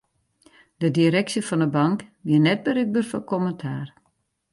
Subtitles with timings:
[0.81, 3.87] De direksje fan 'e bank wie net berikber foar kommentaar.